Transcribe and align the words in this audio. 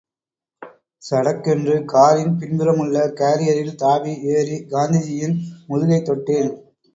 சடக்கென்று 1.03 1.75
காரின் 1.85 2.33
பின்புறமுள்ள 2.37 3.03
காரியரில் 3.11 3.75
தாவி 3.75 4.15
ஏறி 4.31 4.57
காந்திஜியின் 4.71 5.37
முதுகைத் 5.69 6.07
தொட்டேன். 6.09 6.51